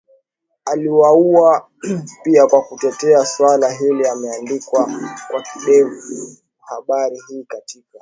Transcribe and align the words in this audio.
aliuwawa 0.65 1.69
pia 2.23 2.47
kwa 2.47 2.61
kutetea 2.61 3.25
swala 3.25 3.71
hili 3.71 4.03
imeandikwa 4.15 4.85
kwa 5.27 5.41
kidefu 5.41 6.37
habari 6.61 7.19
hii 7.29 7.43
katika 7.43 7.99